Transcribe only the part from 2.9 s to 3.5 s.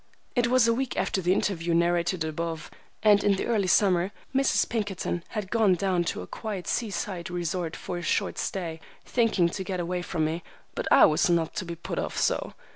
and in the